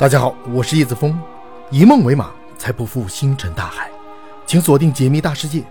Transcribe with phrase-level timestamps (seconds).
[0.00, 1.14] 大家好，我是叶子峰，
[1.70, 3.90] 以梦为马，才不负星辰大海。
[4.46, 5.62] 请锁定解密大世界，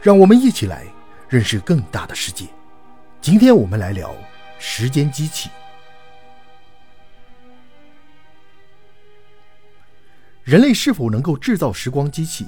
[0.00, 0.86] 让我们一起来
[1.28, 2.46] 认识更大的世界。
[3.20, 4.14] 今天我们来聊
[4.58, 5.50] 时间机器。
[10.44, 12.46] 人类是否能够制造时光机器，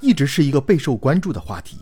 [0.00, 1.78] 一直是一个备受关注的话题。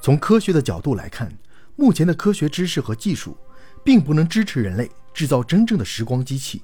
[0.00, 1.28] 从科学的角度来看，
[1.74, 3.36] 目前的科学知识和技术，
[3.82, 6.62] 并不能支持人类制造真正的时光机器。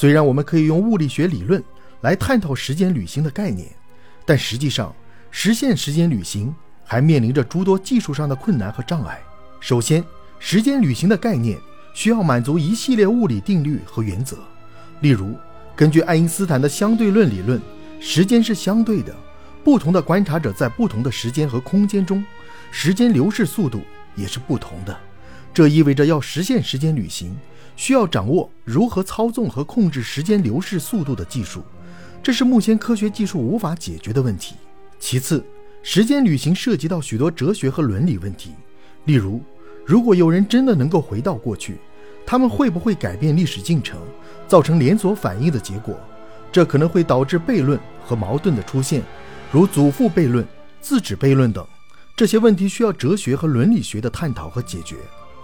[0.00, 1.60] 虽然我们可以用物理学理论
[2.02, 3.68] 来探讨时间旅行的概念，
[4.24, 4.94] 但实际上
[5.32, 9.20] 实现时间旅行还面临着诸多技术上的困难和障碍。
[9.58, 10.04] 首先，
[10.38, 11.58] 时间旅行的概念
[11.94, 14.38] 需要满足一系列物理定律和原则。
[15.00, 15.34] 例如，
[15.74, 17.60] 根据爱因斯坦的相对论理论，
[17.98, 19.12] 时间是相对的，
[19.64, 22.24] 不同的观察者在不同的时间和空间中，
[22.70, 23.82] 时间流逝速度
[24.14, 24.96] 也是不同的。
[25.52, 27.36] 这意味着要实现时间旅行。
[27.78, 31.62] 需要掌握如何操纵和控制时间流逝速度的技术，
[32.20, 34.56] 这是目前科学技术无法解决的问题。
[34.98, 35.44] 其次，
[35.80, 38.50] 时间旅行涉及到许多哲学和伦理问题，
[39.04, 39.40] 例如，
[39.86, 41.78] 如果有人真的能够回到过去，
[42.26, 43.96] 他们会不会改变历史进程，
[44.48, 45.96] 造成连锁反应的结果？
[46.50, 49.04] 这可能会导致悖论和矛盾的出现，
[49.52, 50.44] 如祖父悖论、
[50.80, 51.64] 自指悖论等。
[52.16, 54.96] 这些问题需要哲学和伦理学的探讨和解决。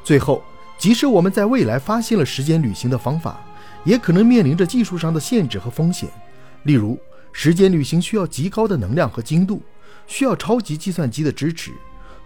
[0.03, 0.43] 最后。
[0.79, 3.41] 即使我们在未来发现了时间旅行的方法，
[3.85, 6.09] 也可能面临着技术上的限制和风险。
[6.65, 6.99] 例如，
[7.33, 9.63] 时间旅行需要极高的能量和精度，
[10.07, 11.73] 需要超级计算机的支持，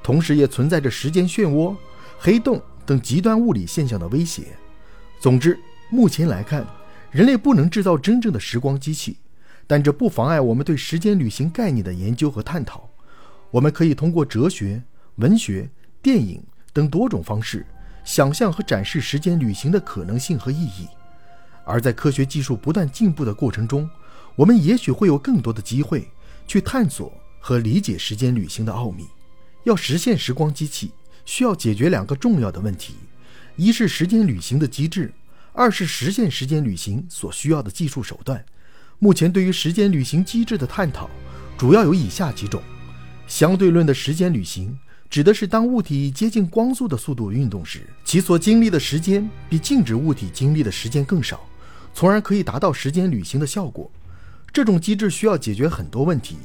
[0.03, 1.75] 同时也存在着时间漩涡、
[2.19, 4.45] 黑洞等极端物理现象的威胁。
[5.21, 5.59] 总之，
[5.91, 6.67] 目前来看，
[7.11, 9.17] 人类不能制造真正的时光机器，
[9.67, 12.89] 但这不妨碍我们对时间旅行概念的研究和探讨。
[13.51, 14.83] 我们可以通过哲学、
[15.17, 15.69] 文学、
[16.03, 17.65] 电影等多种方式。
[18.09, 20.89] 想象和展示时间旅行的可能性和意义，
[21.62, 23.87] 而在科学技术不断进步的过程中，
[24.34, 26.09] 我们也许会有更多的机会
[26.47, 29.07] 去探索和理解时间旅行的奥秘。
[29.64, 30.91] 要实现时光机器，
[31.27, 32.95] 需要解决两个重要的问题：
[33.57, 35.13] 一是时间旅行的机制，
[35.52, 38.42] 二是实现时间旅行所需要的技术手段。
[38.98, 41.11] 目前对于时间旅行机制的探讨，
[41.58, 42.63] 主要有以下几种：
[43.27, 44.79] 相对论的时间旅行。
[45.11, 51.41] 指的是当物体以接近光速的速度运动时，其所经历的时间比静止物体经历的时间更少，
[51.95, 53.91] 从而可以达到时间旅行的效果。
[54.52, 56.36] 这种机制需要解决很多问题，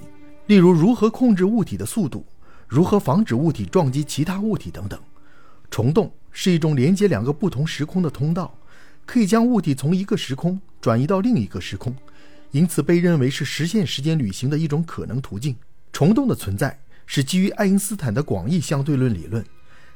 [0.47, 2.25] 例如如何控制物体的速度，
[2.65, 4.97] 如何防止物体撞击其他物体等等。
[5.69, 8.57] 虫洞是一种连接两个不同时空的通道，
[9.05, 11.93] 可以将物体从一个时空转移到另一个时空，
[12.51, 15.53] 因此被认为是实现时间旅行的一种可能途径。
[15.91, 16.79] 虫洞的存在。
[17.05, 19.43] 是基于爱因斯坦的广义相对论理论。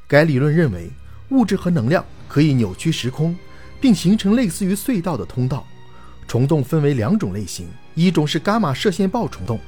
[0.07, 0.89] 该理论认为，
[1.29, 3.35] 物质和能量可以扭曲时空，
[3.81, 5.65] 并形成类似于隧道的通道。
[6.27, 9.59] 虫洞分为两种类型：一种是伽马射线暴虫洞，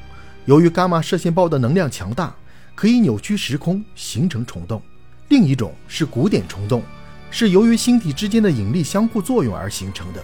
[0.45, 2.35] 由于伽马射线暴的能量强大，
[2.75, 4.79] 可以扭曲时空，形成虫洞；
[5.29, 6.83] 另一种是古典虫洞，
[7.31, 10.23] 是由于星体之间的引力相互作用而形成的。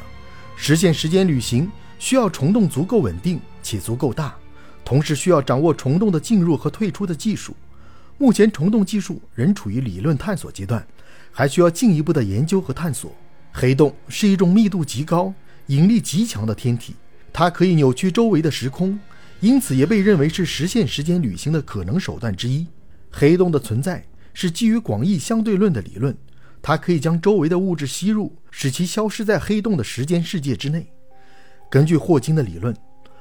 [0.58, 4.36] 实现时间旅行需要虫洞足够稳定且足够大。
[4.86, 7.56] 同时需要掌握虫洞的进入和退出的技术。
[8.20, 10.86] 目前虫洞技术仍处于理论探索阶段，
[11.32, 13.12] 还需要进一步的研究和探索。
[13.52, 15.34] 黑洞是一种密度极高、
[15.68, 16.94] 引力极强的天体，
[17.34, 18.98] 它可以扭曲周围的时空，
[19.40, 22.68] 因此也被认为是实现时间旅行的可能手段之一。
[23.12, 26.16] 黑洞的存在是基于广义相对论的理论，
[26.62, 30.88] 它可以将周围的物质吸入，使其消失在黑洞的时间世界之内。
[31.72, 32.76] 根据霍金的理论。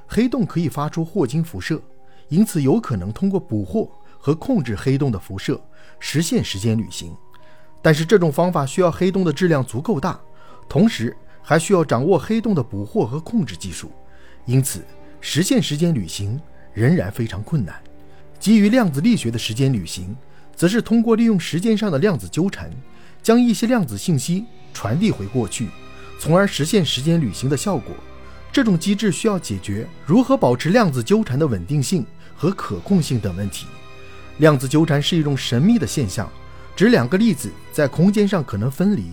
[0.06, 1.81] 黑洞可以发出霍金辐射，
[2.28, 5.60] 因此有可能通过捕获和控制黑洞的辐射
[5.98, 7.15] 实现时间旅行。
[7.82, 10.19] 但是这种方法需要黑洞的质量足够大，
[10.69, 13.91] 同时还需要掌握黑洞的捕获和控制技术，
[14.47, 14.82] 因此
[15.20, 16.41] 实现时间旅行
[16.72, 17.75] 仍然非常困难。
[18.38, 20.16] 基于量子力学的时间旅行，
[20.54, 22.71] 则是通过利用时间上的量子纠缠，
[23.22, 25.68] 将一些量子信息传递回过去，
[26.18, 27.95] 从而实现时间旅行的效果。
[28.54, 32.06] 这种机制需要解决如何保持量子纠缠的稳定性
[32.36, 33.66] 和可控性等问题。
[34.39, 36.30] 量子纠缠是一种神秘的现象，
[36.77, 39.10] 指两个粒子在空间上可能分离，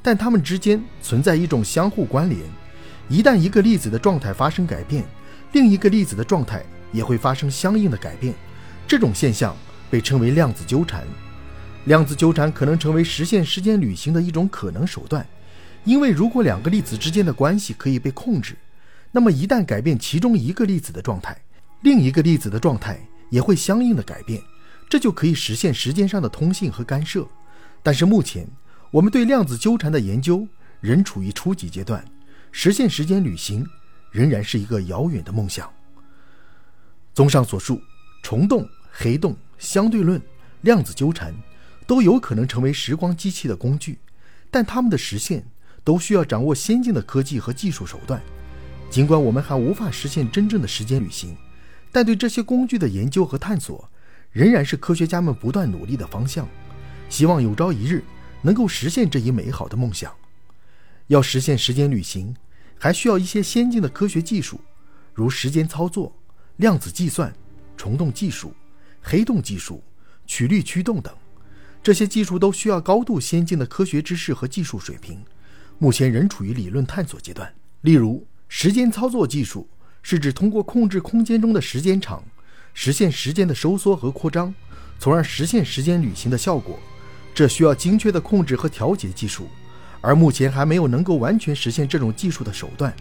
[0.00, 2.40] 但它们之间存在一种相互关联。
[3.08, 5.04] 一旦一个粒子的状态发生改变，
[5.50, 8.32] 另一个粒子的状态也会发生相应的改变。
[8.86, 9.56] 这种现象
[9.90, 11.02] 被称为量子纠缠。
[11.86, 15.26] 量子纠缠可能成为实现时间旅行的一种可能手段，
[15.82, 18.54] 因为如果两个粒子之间的关系可以被控制。
[19.16, 21.40] 那么，一旦改变其中一个粒子的状态，
[21.82, 22.98] 另一个粒子的状态
[23.30, 24.42] 也会相应的改变，
[24.90, 27.24] 这就可以实现时间上的通信和干涉。
[27.80, 28.44] 但是目前，
[28.90, 30.44] 我们对量子纠缠的研究
[30.80, 32.04] 仍处于初级阶段，
[32.50, 33.64] 实现时间旅行
[34.10, 35.72] 仍然是一个遥远的梦想。
[37.14, 37.80] 综上所述，
[38.24, 40.20] 虫洞、黑洞、相对论、
[40.62, 41.32] 量子纠缠
[41.86, 43.96] 都有可能成为时光机器的工具，
[44.50, 45.46] 但它们的实现
[45.84, 48.20] 都需要掌握先进的科技和技术手段。
[48.94, 51.36] 尽管我们还无法实现真正的时间旅行，
[51.90, 53.90] 但对这些工具的研究和探索
[54.30, 56.48] 仍然是科学家们不断努力的方向。
[57.08, 58.04] 希望有朝一日
[58.40, 60.14] 能够实现这一美好的梦想。
[61.08, 62.36] 要实现时间旅行，
[62.78, 64.60] 还需要一些先进的科学技术，
[65.12, 66.14] 如时间操作。
[66.58, 67.34] 量子计算、
[67.76, 68.54] 虫洞技术、
[69.02, 69.82] 黑洞技术、
[70.24, 71.12] 曲率驱动等，
[71.82, 75.20] 这些技术都需要高度先进的科学知识和技术水平，
[75.78, 77.52] 目前仍处于理论探索阶段。
[77.80, 79.66] 例如，时间操作技术
[80.02, 82.22] 是指通过控制空间中的时间场，
[82.72, 84.54] 实现时间的收缩和扩张，
[84.98, 86.78] 从而实现时间旅行的效果。
[87.34, 89.48] 这需要精确的控制和调节技术，
[90.00, 92.94] 而目前还没有能够完全实现这种技术的手段。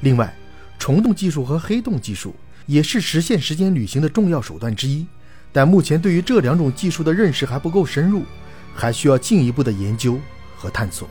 [0.00, 0.34] 另外，
[0.78, 2.34] 虫洞技术和黑洞技术。
[2.66, 5.04] 也是实现时间旅行的重要手段之一，
[5.52, 8.22] 但目前对于这两种技术的认识还不够深入，
[8.76, 10.20] 还需要进一步的研究
[10.54, 11.08] 和探索。